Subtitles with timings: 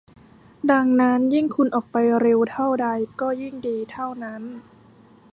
[0.71, 2.87] ดังนั้นยิ่งคุณออกไปเร็วเท่าใด
[3.21, 4.41] ก็ยิ่งดีเท่านั้น